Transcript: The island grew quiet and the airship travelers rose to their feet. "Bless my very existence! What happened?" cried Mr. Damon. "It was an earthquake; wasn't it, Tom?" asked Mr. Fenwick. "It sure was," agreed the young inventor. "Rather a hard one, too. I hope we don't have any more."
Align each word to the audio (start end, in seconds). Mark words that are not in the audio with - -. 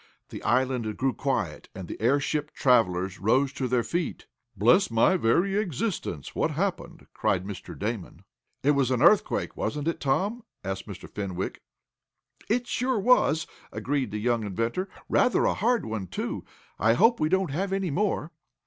The 0.29 0.41
island 0.41 0.97
grew 0.97 1.13
quiet 1.13 1.69
and 1.75 1.87
the 1.87 2.01
airship 2.01 2.55
travelers 2.55 3.19
rose 3.19 3.53
to 3.53 3.67
their 3.67 3.83
feet. 3.83 4.25
"Bless 4.57 4.89
my 4.89 5.15
very 5.15 5.59
existence! 5.59 6.33
What 6.33 6.49
happened?" 6.49 7.05
cried 7.13 7.45
Mr. 7.45 7.77
Damon. 7.77 8.23
"It 8.63 8.71
was 8.71 8.89
an 8.89 9.03
earthquake; 9.03 9.55
wasn't 9.55 9.87
it, 9.87 9.99
Tom?" 9.99 10.41
asked 10.63 10.87
Mr. 10.87 11.07
Fenwick. 11.07 11.61
"It 12.49 12.65
sure 12.65 12.97
was," 12.97 13.45
agreed 13.71 14.09
the 14.09 14.17
young 14.17 14.43
inventor. 14.43 14.89
"Rather 15.07 15.45
a 15.45 15.53
hard 15.53 15.85
one, 15.85 16.07
too. 16.07 16.45
I 16.79 16.93
hope 16.93 17.19
we 17.19 17.29
don't 17.29 17.51
have 17.51 17.71
any 17.71 17.91
more." 17.91 18.31